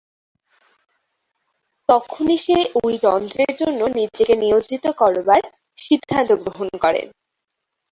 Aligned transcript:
তখনই 1.89 2.37
সে 2.37 2.57
ঐ 2.77 2.97
যন্ত্রের 3.03 3.51
জন্য 3.61 3.81
নিজেকে 3.99 4.33
নিয়োজিত 4.35 4.85
করবার 4.97 5.41
সিদ্ধান্ত 5.77 6.29
গ্রহণ 6.43 6.69
করেন। 6.83 7.07